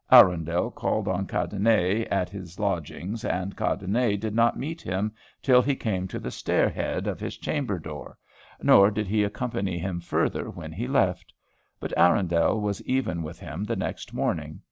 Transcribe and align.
Arundel 0.11 0.71
called 0.71 1.07
on 1.07 1.27
Cadenet 1.27 2.07
at 2.07 2.27
his 2.27 2.57
lodgings, 2.59 3.23
and 3.23 3.55
Cadenet 3.55 4.19
did 4.19 4.33
not 4.33 4.57
meet 4.57 4.81
him 4.81 5.11
till 5.43 5.61
he 5.61 5.75
came 5.75 6.07
to 6.07 6.17
the 6.17 6.31
stair 6.31 6.69
head 6.69 7.05
of 7.05 7.19
his 7.19 7.37
chamber 7.37 7.77
door 7.77 8.17
nor 8.59 8.89
did 8.89 9.05
he 9.07 9.23
accompany 9.23 9.77
him 9.77 9.99
further 9.99 10.49
when 10.49 10.71
he 10.71 10.87
left. 10.87 11.31
But 11.79 11.95
Arundel 11.95 12.59
was 12.61 12.81
even 12.81 13.21
with 13.21 13.39
him 13.39 13.63
the 13.63 13.75
next 13.75 14.11
morning. 14.11 14.59